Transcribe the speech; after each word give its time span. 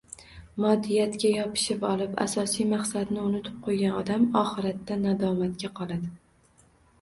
Moddiyatga 0.63 1.29
yopishib 1.33 1.85
olib 1.89 2.15
asosiy 2.25 2.67
maqsadni 2.71 3.19
unutib 3.25 3.59
qo‘ygan 3.69 3.95
odam 3.99 4.27
oxiratda 4.43 4.99
nadomatga 5.05 5.73
qoladi. 5.83 6.11